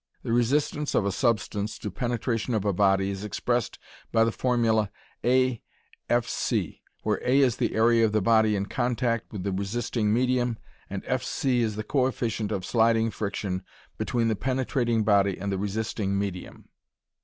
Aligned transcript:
The 0.23 0.33
resistance 0.33 0.95
of 0.95 1.05
a 1.05 1.11
substance 1.11 1.77
to 1.77 1.91
penetration 1.91 2.55
of 2.55 2.65
a 2.65 2.73
body 2.73 3.11
is 3.11 3.23
expressed 3.23 3.77
by 4.11 4.23
the 4.23 4.31
formula 4.31 4.89
A 5.23 5.61
f_c 6.09 6.79
where 7.03 7.21
A 7.23 7.37
is 7.41 7.57
the 7.57 7.75
area 7.75 8.03
of 8.03 8.11
the 8.11 8.19
body 8.19 8.55
in 8.55 8.65
contact 8.65 9.31
with 9.31 9.43
the 9.43 9.51
resisting 9.51 10.11
medium 10.11 10.57
and 10.89 11.03
f_c 11.03 11.59
is 11.59 11.75
the 11.75 11.83
coefficient 11.83 12.51
of 12.51 12.65
sliding 12.65 13.11
friction 13.11 13.63
between 13.99 14.27
the 14.27 14.35
penetrating 14.35 15.03
body 15.03 15.37
and 15.37 15.51
the 15.51 15.59
resisting 15.59 16.17
medium. 16.17 16.67